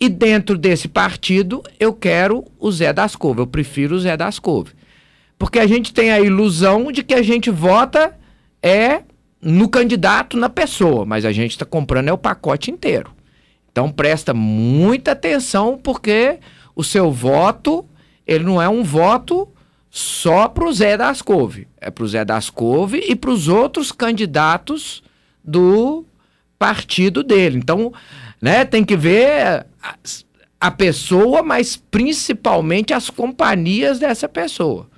e 0.00 0.08
dentro 0.08 0.56
desse 0.56 0.88
partido 0.88 1.62
eu 1.78 1.92
quero 1.92 2.42
o 2.58 2.72
Zé 2.72 2.90
das 2.90 3.14
Couve. 3.14 3.40
Eu 3.40 3.46
prefiro 3.46 3.96
o 3.96 4.00
Zé 4.00 4.16
das 4.16 4.38
Couve. 4.38 4.72
Porque 5.38 5.58
a 5.58 5.66
gente 5.66 5.92
tem 5.92 6.10
a 6.10 6.20
ilusão 6.20 6.90
de 6.90 7.02
que 7.02 7.12
a 7.12 7.20
gente 7.20 7.50
vota 7.50 8.18
é 8.62 9.02
no 9.42 9.68
candidato, 9.68 10.38
na 10.38 10.48
pessoa, 10.48 11.04
mas 11.04 11.26
a 11.26 11.32
gente 11.32 11.50
está 11.50 11.66
comprando 11.66 12.08
é 12.08 12.12
o 12.14 12.16
pacote 12.16 12.70
inteiro. 12.70 13.10
Então 13.70 13.90
presta 13.90 14.32
muita 14.32 15.12
atenção 15.12 15.76
porque 15.76 16.38
o 16.74 16.82
seu 16.82 17.12
voto 17.12 17.84
ele 18.26 18.44
não 18.44 18.62
é 18.62 18.70
um 18.70 18.82
voto 18.82 19.46
só 19.94 20.48
para 20.48 20.64
o 20.64 20.72
Zé 20.72 20.96
das 20.96 21.22
Couve. 21.22 21.68
É 21.80 21.88
para 21.88 22.02
o 22.02 22.08
Zé 22.08 22.24
das 22.24 22.50
Couve 22.50 22.98
e 23.08 23.14
para 23.14 23.30
os 23.30 23.46
outros 23.46 23.92
candidatos 23.92 25.04
do 25.44 26.04
partido 26.58 27.22
dele. 27.22 27.58
Então, 27.58 27.92
né, 28.42 28.64
tem 28.64 28.84
que 28.84 28.96
ver 28.96 29.64
a, 29.80 29.94
a 30.62 30.70
pessoa, 30.72 31.44
mas 31.44 31.76
principalmente 31.76 32.92
as 32.92 33.08
companhias 33.08 34.00
dessa 34.00 34.28
pessoa. 34.28 34.90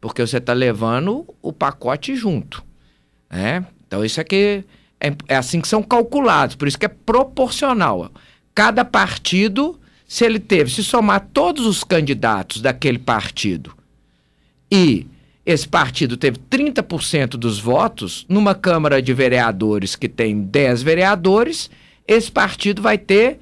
Porque 0.00 0.26
você 0.26 0.38
está 0.38 0.54
levando 0.54 1.26
o 1.42 1.52
pacote 1.52 2.16
junto. 2.16 2.64
Né? 3.28 3.66
Então, 3.86 4.02
isso 4.02 4.18
aqui 4.18 4.64
é, 4.98 5.12
é 5.28 5.36
assim 5.36 5.60
que 5.60 5.68
são 5.68 5.82
calculados. 5.82 6.56
Por 6.56 6.66
isso 6.66 6.78
que 6.78 6.86
é 6.86 6.88
proporcional. 6.88 8.10
Cada 8.54 8.82
partido 8.82 9.78
se 10.06 10.24
ele 10.24 10.38
teve, 10.38 10.70
se 10.70 10.82
somar 10.82 11.28
todos 11.34 11.66
os 11.66 11.84
candidatos 11.84 12.62
daquele 12.62 12.98
partido 12.98 13.76
e 14.70 15.06
esse 15.44 15.66
partido 15.66 16.16
teve 16.16 16.38
30% 16.50 17.30
dos 17.30 17.58
votos, 17.58 18.26
numa 18.28 18.54
Câmara 18.54 19.00
de 19.00 19.14
Vereadores 19.14 19.96
que 19.96 20.08
tem 20.08 20.42
10 20.42 20.82
vereadores, 20.82 21.70
esse 22.06 22.30
partido 22.30 22.82
vai 22.82 22.98
ter 22.98 23.38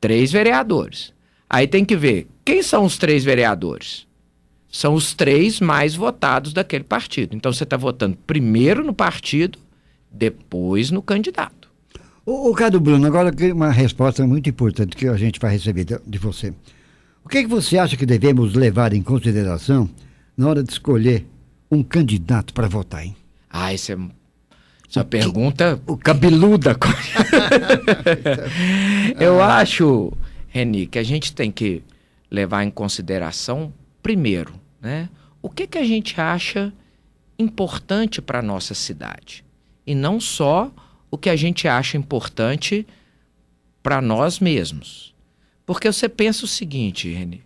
três 0.00 0.30
vereadores. 0.30 1.12
Aí 1.48 1.66
tem 1.66 1.84
que 1.84 1.96
ver 1.96 2.28
quem 2.44 2.62
são 2.62 2.84
os 2.84 2.98
três 2.98 3.24
vereadores. 3.24 4.06
São 4.70 4.94
os 4.94 5.14
três 5.14 5.60
mais 5.60 5.94
votados 5.94 6.52
daquele 6.52 6.84
partido. 6.84 7.34
Então 7.34 7.52
você 7.52 7.64
está 7.64 7.76
votando 7.76 8.16
primeiro 8.26 8.84
no 8.84 8.94
partido, 8.94 9.58
depois 10.12 10.90
no 10.90 11.02
candidato. 11.02 11.70
O, 12.24 12.50
o 12.50 12.54
Cado 12.54 12.78
Bruno, 12.78 13.06
agora 13.06 13.34
uma 13.52 13.70
resposta 13.70 14.26
muito 14.26 14.48
importante 14.48 14.94
que 14.94 15.08
a 15.08 15.16
gente 15.16 15.40
vai 15.40 15.52
receber 15.52 15.84
de, 15.84 15.98
de 16.06 16.18
você. 16.18 16.52
O 17.24 17.28
que, 17.28 17.38
é 17.38 17.42
que 17.42 17.48
você 17.48 17.78
acha 17.78 17.96
que 17.96 18.06
devemos 18.06 18.54
levar 18.54 18.92
em 18.92 19.02
consideração 19.02 19.88
na 20.40 20.48
hora 20.48 20.62
de 20.62 20.72
escolher 20.72 21.26
um 21.70 21.82
candidato 21.82 22.54
para 22.54 22.66
votar, 22.66 23.04
hein? 23.04 23.14
Ah, 23.50 23.74
isso 23.74 23.92
é 23.92 23.98
essa 24.88 25.04
pergunta 25.04 25.78
o 25.86 25.98
cabeluda. 25.98 26.74
Eu 29.20 29.42
acho, 29.42 30.10
Reni, 30.48 30.86
que 30.86 30.98
a 30.98 31.02
gente 31.02 31.34
tem 31.34 31.52
que 31.52 31.82
levar 32.30 32.64
em 32.64 32.70
consideração, 32.70 33.70
primeiro, 34.02 34.54
né? 34.80 35.10
O 35.42 35.50
que, 35.50 35.66
que 35.66 35.76
a 35.76 35.84
gente 35.84 36.18
acha 36.18 36.72
importante 37.38 38.22
para 38.22 38.38
a 38.38 38.42
nossa 38.42 38.72
cidade. 38.72 39.44
E 39.86 39.94
não 39.94 40.18
só 40.18 40.72
o 41.10 41.18
que 41.18 41.28
a 41.28 41.36
gente 41.36 41.68
acha 41.68 41.98
importante 41.98 42.86
para 43.82 44.00
nós 44.00 44.40
mesmos. 44.40 45.14
Porque 45.66 45.92
você 45.92 46.08
pensa 46.08 46.46
o 46.46 46.48
seguinte, 46.48 47.12
Reni, 47.12 47.42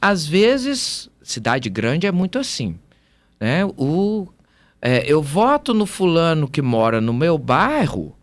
às 0.00 0.26
vezes, 0.26 1.08
cidade 1.22 1.68
grande 1.68 2.06
é 2.06 2.12
muito 2.12 2.38
assim, 2.38 2.78
né? 3.40 3.64
O, 3.76 4.28
é, 4.80 5.04
eu 5.06 5.22
voto 5.22 5.74
no 5.74 5.86
fulano 5.86 6.48
que 6.48 6.62
mora 6.62 7.00
no 7.00 7.12
meu 7.12 7.36
bairro 7.36 8.16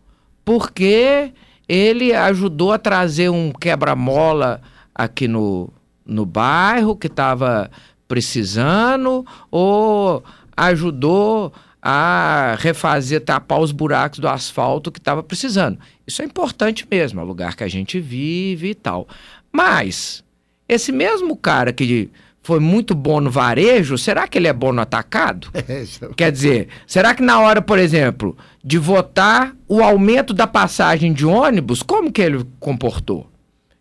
porque 0.44 1.32
ele 1.68 2.14
ajudou 2.14 2.72
a 2.72 2.78
trazer 2.78 3.28
um 3.28 3.50
quebra-mola 3.50 4.62
aqui 4.94 5.26
no, 5.26 5.68
no 6.04 6.24
bairro 6.24 6.96
que 6.96 7.08
estava 7.08 7.70
precisando, 8.06 9.26
ou 9.50 10.22
ajudou 10.56 11.52
a 11.82 12.56
refazer, 12.58 13.20
tapar 13.20 13.60
os 13.60 13.72
buracos 13.72 14.18
do 14.18 14.28
asfalto 14.28 14.90
que 14.90 14.98
estava 14.98 15.22
precisando. 15.22 15.78
Isso 16.06 16.22
é 16.22 16.24
importante 16.24 16.86
mesmo, 16.88 17.20
é 17.20 17.22
o 17.22 17.26
lugar 17.26 17.56
que 17.56 17.64
a 17.64 17.68
gente 17.68 18.00
vive 18.00 18.70
e 18.70 18.74
tal. 18.74 19.06
Mas, 19.52 20.24
esse 20.68 20.92
mesmo 20.92 21.36
cara 21.36 21.72
que 21.72 22.10
foi 22.42 22.60
muito 22.60 22.94
bom 22.94 23.20
no 23.20 23.28
varejo, 23.28 23.98
será 23.98 24.28
que 24.28 24.38
ele 24.38 24.46
é 24.46 24.52
bom 24.52 24.72
no 24.72 24.80
atacado? 24.80 25.48
É, 25.68 25.84
Quer 26.16 26.30
dizer, 26.30 26.68
será 26.86 27.12
que 27.12 27.22
na 27.22 27.40
hora, 27.40 27.60
por 27.60 27.76
exemplo, 27.76 28.36
de 28.62 28.78
votar 28.78 29.52
o 29.68 29.82
aumento 29.82 30.32
da 30.32 30.46
passagem 30.46 31.12
de 31.12 31.26
ônibus, 31.26 31.82
como 31.82 32.12
que 32.12 32.22
ele 32.22 32.46
comportou? 32.60 33.28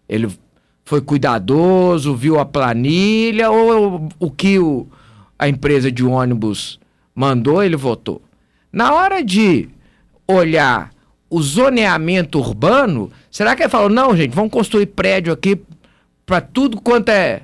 Ele 0.09 0.27
foi 0.83 0.99
cuidadoso, 0.99 2.15
viu 2.15 2.39
a 2.39 2.45
planilha 2.45 3.51
ou 3.51 4.09
o 4.19 4.31
que 4.31 4.57
o, 4.57 4.87
a 5.37 5.47
empresa 5.47 5.91
de 5.91 6.03
ônibus 6.03 6.79
mandou, 7.13 7.63
ele 7.63 7.75
votou? 7.75 8.21
Na 8.71 8.93
hora 8.93 9.23
de 9.23 9.69
olhar 10.27 10.91
o 11.29 11.41
zoneamento 11.41 12.39
urbano, 12.39 13.11
será 13.29 13.55
que 13.55 13.63
ele 13.63 13.69
falou, 13.69 13.89
não, 13.89 14.15
gente, 14.15 14.35
vamos 14.35 14.51
construir 14.51 14.87
prédio 14.87 15.33
aqui 15.33 15.59
para 16.25 16.41
tudo 16.41 16.81
quanto 16.81 17.09
é 17.09 17.43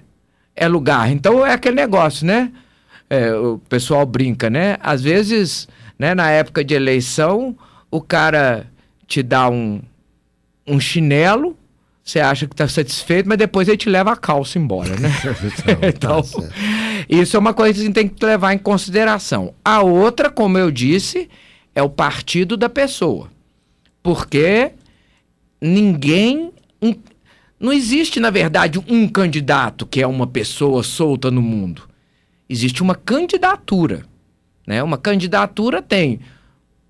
é 0.56 0.68
lugar. 0.68 1.12
Então 1.12 1.46
é 1.46 1.54
aquele 1.54 1.76
negócio, 1.76 2.26
né? 2.26 2.52
É, 3.10 3.34
o 3.34 3.60
pessoal 3.70 4.06
brinca, 4.06 4.50
né? 4.50 4.78
Às 4.80 5.02
vezes, 5.02 5.68
né, 5.98 6.14
na 6.16 6.30
época 6.30 6.64
de 6.64 6.74
eleição, 6.74 7.58
o 7.90 8.02
cara 8.02 8.68
te 9.08 9.22
dá 9.22 9.50
um, 9.50 9.82
um 10.66 10.80
chinelo, 10.80 11.58
você 12.04 12.20
acha 12.20 12.48
que 12.48 12.54
está 12.54 12.68
satisfeito, 12.68 13.28
mas 13.28 13.38
depois 13.38 13.68
ele 13.68 13.78
te 13.78 13.90
leva 13.90 14.12
a 14.14 14.16
calça 14.16 14.58
embora, 14.58 14.96
né? 14.98 15.10
então, 15.88 16.22
tá 16.22 16.50
isso 17.10 17.36
é 17.36 17.40
uma 17.40 17.54
coisa 17.54 17.74
que 17.74 17.82
a 17.82 17.84
gente 17.86 17.94
tem 17.94 18.08
que 18.08 18.26
levar 18.26 18.54
em 18.54 18.58
consideração. 18.58 19.54
A 19.64 19.82
outra, 19.82 20.30
como 20.30 20.58
eu 20.58 20.72
disse, 20.72 21.30
é 21.76 21.84
o 21.84 21.90
partido 21.90 22.56
da 22.56 22.70
pessoa. 22.70 23.30
Porque 24.02 24.72
ninguém. 25.62 26.52
Um, 26.82 26.96
não 27.62 27.72
existe, 27.72 28.20
na 28.20 28.32
verdade, 28.32 28.80
um 28.88 29.08
candidato 29.08 29.86
que 29.86 30.02
é 30.02 30.08
uma 30.08 30.26
pessoa 30.26 30.82
solta 30.82 31.30
no 31.30 31.44
mundo. 31.44 31.84
Existe 32.50 32.82
uma 32.82 32.96
candidatura. 32.96 34.04
Né? 34.66 34.82
Uma 34.82 34.98
candidatura 34.98 35.80
tem 35.80 36.20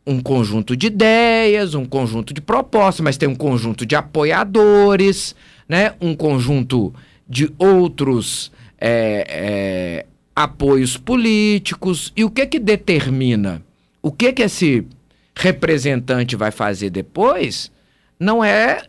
um 0.07 0.21
conjunto 0.21 0.75
de 0.75 0.87
ideias, 0.87 1.75
um 1.75 1.85
conjunto 1.85 2.33
de 2.33 2.39
propostas, 2.39 3.03
mas 3.03 3.17
tem 3.17 3.27
um 3.27 3.35
conjunto 3.35 3.85
de 3.85 3.97
apoiadores, 3.97 5.35
né? 5.67 5.93
um 5.99 6.15
conjunto 6.15 6.93
de 7.27 7.51
outros 7.57 8.49
é, 8.79 9.25
é, 9.27 10.05
apoios 10.33 10.95
políticos. 10.95 12.13
E 12.15 12.23
o 12.23 12.29
que 12.31 12.47
que 12.47 12.59
determina? 12.59 13.61
O 14.01 14.09
que 14.09 14.31
que 14.31 14.43
esse 14.43 14.87
representante 15.35 16.35
vai 16.37 16.49
fazer 16.49 16.89
depois? 16.89 17.69
Não 18.17 18.41
é 18.41 18.83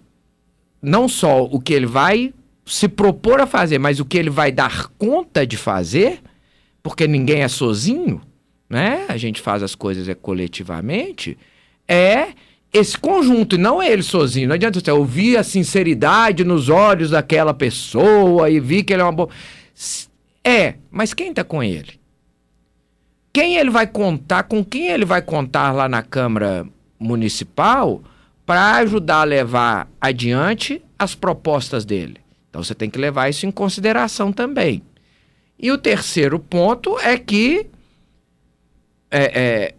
não 0.83 1.09
só 1.09 1.45
o 1.45 1.61
que 1.61 1.73
ele 1.73 1.87
vai 1.87 2.35
se 2.67 2.89
propor 2.89 3.41
a 3.41 3.47
fazer, 3.47 3.79
mas 3.79 4.01
o 4.01 4.05
que 4.05 4.19
ele 4.19 4.31
vai 4.31 4.51
dar 4.51 4.89
conta 4.99 5.47
de 5.47 5.57
fazer, 5.57 6.21
porque 6.83 7.07
ninguém 7.07 7.43
é 7.43 7.49
sozinho, 7.49 8.21
né? 8.69 9.07
A 9.09 9.17
gente 9.17 9.41
faz 9.41 9.63
as 9.63 9.75
coisas 9.75 10.09
é 10.09 10.15
coletivamente, 10.15 11.39
é 11.87 12.29
esse 12.73 12.99
conjunto, 12.99 13.57
e 13.57 13.59
não 13.59 13.83
ele 13.83 14.03
sozinho. 14.03 14.49
Não 14.49 14.55
adianta 14.55 14.81
você 14.81 14.91
ouvir 14.91 15.37
a 15.37 15.45
sinceridade 15.45 16.43
nos 16.43 16.69
olhos 16.69 17.11
daquela 17.11 17.53
pessoa 17.53 18.49
e 18.49 18.59
ver 18.59 18.83
que 18.83 18.93
ele 18.93 19.03
é 19.03 19.05
uma 19.05 19.13
boa. 19.13 19.29
É, 20.43 20.77
mas 20.91 21.13
quem 21.13 21.31
está 21.31 21.45
com 21.45 21.63
ele? 21.63 22.01
Quem 23.33 23.57
ele 23.57 23.71
vai 23.71 23.87
contar, 23.87 24.45
com 24.45 24.65
quem 24.65 24.89
ele 24.89 25.05
vai 25.05 25.23
contar 25.23 25.73
lá 25.73 25.89
na 25.89 26.03
Câmara 26.03 26.67
Municipal 26.99 28.03
para 28.45 28.77
ajudar 28.77 29.21
a 29.21 29.25
levar 29.25 29.89
adiante 30.01 30.83
as 30.99 31.15
propostas 31.15 31.85
dele. 31.85 32.17
Então 32.49 32.63
você 32.63 32.75
tem 32.75 32.91
que 32.91 32.99
levar 32.99 33.29
isso 33.29 33.47
em 33.47 33.51
consideração 33.51 34.33
também. 34.33 34.83
E 35.59 35.71
o 35.71 35.79
terceiro 35.79 36.39
ponto 36.39 36.99
é 36.99 37.17
que 37.17 37.67
é, 39.11 39.41
é, 39.41 39.75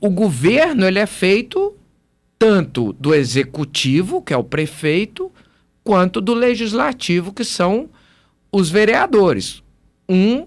o 0.00 0.10
governo 0.10 0.86
ele 0.86 0.98
é 0.98 1.06
feito 1.06 1.76
tanto 2.38 2.92
do 2.94 3.14
executivo, 3.14 4.22
que 4.22 4.32
é 4.32 4.36
o 4.36 4.42
prefeito, 4.42 5.30
quanto 5.84 6.20
do 6.20 6.34
legislativo, 6.34 7.32
que 7.32 7.44
são 7.44 7.88
os 8.50 8.70
vereadores. 8.70 9.62
Um 10.08 10.46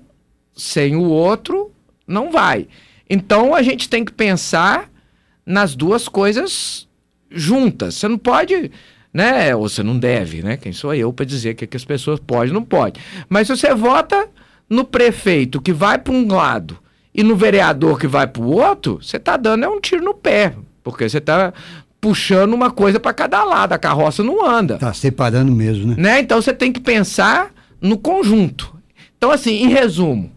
sem 0.55 0.95
o 0.95 1.03
outro 1.03 1.71
não 2.05 2.31
vai. 2.31 2.67
Então 3.09 3.53
a 3.55 3.61
gente 3.61 3.87
tem 3.87 4.03
que 4.03 4.11
pensar 4.11 4.91
nas 5.45 5.75
duas 5.75 6.07
coisas 6.07 6.87
juntas. 7.33 7.95
Você 7.95 8.07
não 8.07 8.17
pode, 8.17 8.71
né? 9.13 9.55
Ou 9.55 9.67
você 9.67 9.83
não 9.83 9.97
deve, 9.97 10.41
né? 10.41 10.57
Quem 10.57 10.71
sou 10.71 10.93
eu 10.93 11.11
para 11.11 11.25
dizer 11.25 11.55
que, 11.55 11.67
que 11.67 11.77
as 11.77 11.85
pessoas 11.85 12.19
podem, 12.19 12.53
não 12.53 12.63
pode. 12.63 12.99
Mas 13.27 13.47
se 13.47 13.57
você 13.57 13.73
vota 13.73 14.27
no 14.69 14.83
prefeito 14.83 15.61
que 15.61 15.73
vai 15.73 15.97
para 15.97 16.13
um 16.13 16.27
lado 16.27 16.77
e 17.13 17.23
no 17.23 17.35
vereador 17.35 17.99
que 17.99 18.07
vai 18.07 18.25
para 18.27 18.41
o 18.41 18.51
outro, 18.51 18.99
você 19.01 19.17
está 19.17 19.37
dando 19.37 19.65
é 19.65 19.69
um 19.69 19.79
tiro 19.79 20.03
no 20.03 20.13
pé, 20.13 20.55
porque 20.83 21.07
você 21.07 21.19
está 21.19 21.53
puxando 22.01 22.53
uma 22.53 22.69
coisa 22.69 22.99
para 22.99 23.13
cada 23.13 23.43
lado, 23.43 23.73
a 23.73 23.77
carroça 23.77 24.23
não 24.23 24.45
anda. 24.45 24.77
Tá 24.77 24.93
separando 24.93 25.51
mesmo, 25.51 25.87
né? 25.87 25.95
né? 25.97 26.19
Então 26.19 26.41
você 26.41 26.53
tem 26.53 26.71
que 26.71 26.79
pensar 26.79 27.51
no 27.79 27.97
conjunto. 27.97 28.75
Então 29.17 29.31
assim, 29.31 29.63
em 29.63 29.69
resumo, 29.69 30.31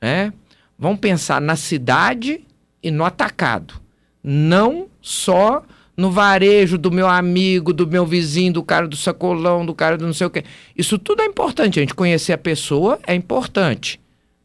né? 0.00 0.32
Vamos 0.78 0.98
pensar 1.00 1.40
na 1.40 1.56
cidade 1.56 2.44
e 2.82 2.90
no 2.90 3.04
atacado, 3.04 3.74
não 4.22 4.88
só 5.00 5.62
no 5.96 6.10
varejo 6.10 6.76
do 6.76 6.90
meu 6.90 7.08
amigo, 7.08 7.72
do 7.72 7.86
meu 7.86 8.04
vizinho, 8.04 8.52
do 8.52 8.62
cara 8.62 8.86
do 8.86 8.96
sacolão, 8.96 9.64
do 9.64 9.74
cara 9.74 9.96
do 9.96 10.06
não 10.06 10.12
sei 10.12 10.26
o 10.26 10.30
quê. 10.30 10.44
Isso 10.76 10.98
tudo 10.98 11.22
é 11.22 11.24
importante. 11.24 11.78
A 11.78 11.82
gente 11.82 11.94
conhecer 11.94 12.32
a 12.32 12.38
pessoa 12.38 12.98
é 13.06 13.14
importante, 13.14 13.98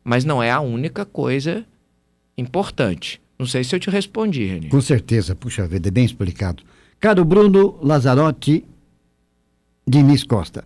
mas 0.03 0.23
não 0.23 0.41
é 0.41 0.49
a 0.49 0.61
única 0.61 1.05
coisa 1.05 1.65
importante. 2.37 3.21
Não 3.37 3.45
sei 3.45 3.63
se 3.63 3.75
eu 3.75 3.79
te 3.79 3.89
respondi, 3.89 4.45
Reni. 4.45 4.69
Com 4.69 4.81
certeza, 4.81 5.35
puxa 5.35 5.67
vida, 5.67 5.89
é 5.89 5.91
bem 5.91 6.05
explicado. 6.05 6.63
Caro 6.99 7.25
Bruno 7.25 7.77
Lazarotti 7.81 8.63
Diniz 9.85 10.23
Costa. 10.23 10.63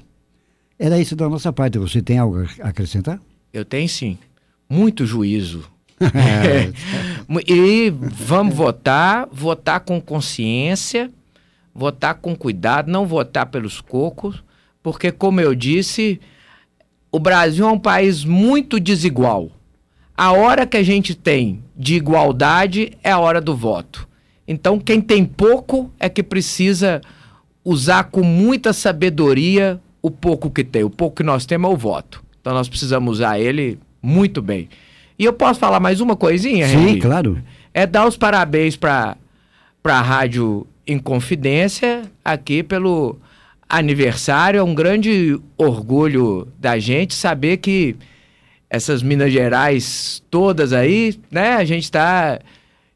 Era 0.78 1.00
isso 1.00 1.16
da 1.16 1.28
nossa 1.30 1.54
parte. 1.54 1.78
Você 1.80 2.02
tem 2.02 2.18
algo 2.18 2.46
a 2.62 2.68
acrescentar? 2.68 3.20
Eu 3.54 3.64
tenho 3.64 3.88
sim. 3.88 4.18
Muito 4.70 5.06
juízo 5.06 5.64
é. 6.14 6.72
e 7.48 7.90
vamos 7.90 8.56
votar, 8.56 9.28
votar 9.32 9.80
com 9.80 10.02
consciência, 10.02 11.12
votar 11.74 12.16
com 12.16 12.36
cuidado, 12.36 12.92
não 12.92 13.06
votar 13.06 13.46
pelos 13.46 13.82
cocos, 13.82 14.44
porque, 14.84 15.12
como 15.12 15.42
eu 15.42 15.56
disse, 15.56 16.20
o 17.12 17.20
Brasil 17.20 17.68
é 17.68 17.72
um 17.72 17.80
país 17.80 18.24
muito 18.24 18.80
desigual. 18.80 19.50
A 20.18 20.32
hora 20.32 20.66
que 20.66 20.78
a 20.78 20.84
gente 20.84 21.16
tem 21.16 21.64
de 21.76 21.96
igualdade 21.96 22.92
é 23.04 23.12
a 23.12 23.20
hora 23.20 23.42
do 23.42 23.56
voto. 23.56 24.08
Então, 24.48 24.80
quem 24.80 25.02
tem 25.02 25.26
pouco 25.26 25.92
é 26.00 26.08
que 26.08 26.22
precisa 26.22 27.02
usar 27.64 28.06
com 28.06 28.22
muita 28.22 28.72
sabedoria 28.72 29.82
o 30.02 30.12
pouco 30.12 30.52
que 30.52 30.64
tem. 30.64 30.84
O 30.84 30.90
pouco 30.90 31.18
que 31.18 31.24
nós 31.24 31.46
temos 31.46 31.72
é 31.72 31.74
o 31.74 31.78
voto. 31.78 32.24
Então, 32.40 32.54
nós 32.54 32.70
precisamos 32.70 33.18
usar 33.18 33.40
ele 33.40 33.80
muito 34.02 34.42
bem. 34.42 34.70
E 35.18 35.26
eu 35.26 35.34
posso 35.34 35.60
falar 35.60 35.80
mais 35.80 36.02
uma 36.02 36.16
coisinha, 36.16 36.68
Sim, 36.68 36.78
Henrique? 36.78 37.02
claro. 37.02 37.42
É 37.74 37.86
dar 37.86 38.08
os 38.08 38.18
parabéns 38.18 38.76
para 38.76 39.18
a 39.84 40.02
Rádio 40.02 40.68
Inconfidência 40.88 42.04
aqui 42.24 42.62
pelo 42.62 43.18
aniversário. 43.68 44.60
É 44.60 44.64
um 44.64 44.76
grande 44.76 45.40
orgulho 45.58 46.48
da 46.60 46.78
gente 46.78 47.14
saber 47.14 47.58
que 47.58 47.96
essas 48.70 49.02
Minas 49.02 49.32
Gerais 49.32 50.22
todas 50.30 50.74
aí, 50.74 51.18
né? 51.32 51.54
A 51.56 51.66
gente 51.66 51.84
está 51.84 52.40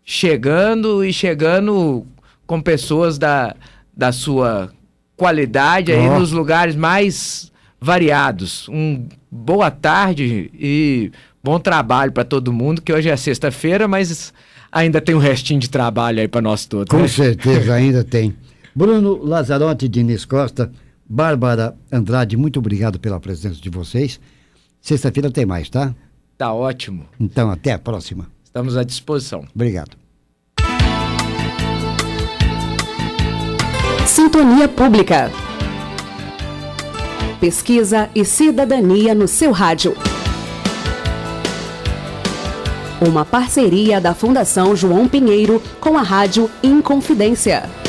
chegando 0.04 1.04
e 1.06 1.14
chegando 1.14 2.06
com 2.46 2.62
pessoas 2.62 3.18
da, 3.18 3.56
da 3.96 4.12
sua 4.12 4.72
qualidade 5.16 5.92
aí 5.92 6.08
oh. 6.08 6.20
nos 6.20 6.32
lugares 6.32 6.76
mais 6.76 7.52
variados. 7.80 8.68
Um 8.70 9.08
boa 9.32 9.70
tarde 9.70 10.50
e 10.54 11.12
Bom 11.44 11.60
trabalho 11.60 12.12
para 12.12 12.26
todo 12.26 12.52
mundo, 12.52 12.82
que 12.82 12.92
hoje 12.92 13.10
é 13.10 13.16
sexta-feira, 13.16 13.88
mas 13.88 14.34
ainda 14.72 15.00
tem 15.00 15.16
um 15.16 15.20
restinho 15.20 15.60
de 15.60 15.70
trabalho 15.70 16.20
aí 16.20 16.28
para 16.28 16.42
nós 16.42 16.66
todos. 16.66 16.90
Com 16.90 17.02
né? 17.02 17.08
certeza, 17.08 17.74
ainda 17.76 18.04
tem. 18.04 18.36
Bruno 18.76 19.24
Lazarotti, 19.24 19.88
Diniz 19.88 20.26
Costa, 20.26 20.72
Bárbara 21.08 21.76
Andrade, 21.92 22.38
muito 22.38 22.60
obrigado 22.60 23.00
pela 23.00 23.20
presença 23.20 23.60
de 23.60 23.70
vocês. 23.70 24.20
Sexta-feira 24.82 25.32
tem 25.32 25.46
mais, 25.46 25.70
tá? 25.70 25.94
Tá 26.38 26.54
ótimo. 26.54 27.06
Então, 27.20 27.50
até 27.50 27.74
a 27.74 27.80
próxima. 27.80 28.28
Estamos 28.44 28.78
à 28.78 28.84
disposição. 28.84 29.46
Obrigado. 29.54 29.98
Sintonia 34.06 34.68
Pública. 34.68 35.32
Pesquisa 37.40 38.10
e 38.14 38.26
cidadania 38.26 39.14
no 39.16 39.28
seu 39.28 39.52
rádio. 39.52 39.96
Uma 43.02 43.24
parceria 43.24 44.02
da 44.02 44.14
Fundação 44.14 44.76
João 44.76 45.08
Pinheiro 45.08 45.62
com 45.80 45.98
a 45.98 46.02
Rádio 46.02 46.52
Inconfidência. 46.62 47.89